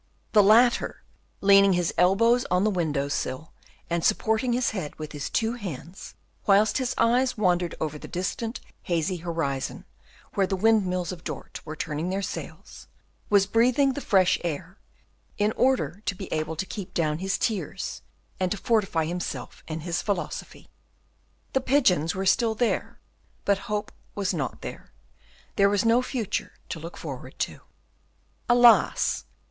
[0.31, 1.03] The latter,
[1.41, 3.53] leaning with his elbows on the window sill
[3.87, 6.15] and supporting his head with his two hands,
[6.47, 9.85] whilst his eyes wandered over the distant hazy horizon
[10.33, 12.87] where the windmills of Dort were turning their sails,
[13.29, 14.79] was breathing the fresh air,
[15.37, 18.01] in order to be able to keep down his tears
[18.39, 20.67] and to fortify himself in his philosophy.
[21.53, 22.99] The pigeons were still there,
[23.45, 24.93] but hope was not there;
[25.57, 27.59] there was no future to look forward to.
[28.49, 29.25] Alas!